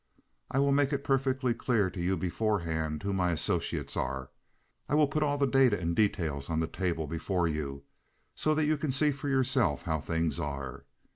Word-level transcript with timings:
I 0.49 0.57
will 0.57 0.71
make 0.71 0.91
it 0.91 1.03
perfectly 1.03 1.53
clear 1.53 1.91
to 1.91 2.01
you 2.01 2.17
beforehand 2.17 3.03
who 3.03 3.13
my 3.13 3.29
associates 3.29 3.95
are. 3.95 4.31
I 4.89 4.95
will 4.95 5.07
put 5.07 5.21
all 5.21 5.37
the 5.37 5.45
data 5.45 5.79
and 5.79 5.95
details 5.95 6.49
on 6.49 6.59
the 6.59 6.65
table 6.65 7.05
before 7.05 7.47
you 7.47 7.83
so 8.33 8.55
that 8.55 8.65
you 8.65 8.77
can 8.77 8.89
see 8.89 9.11
for 9.11 9.29
yourself 9.29 9.83
how 9.83 9.99
things 10.01 10.39
are. 10.39 10.85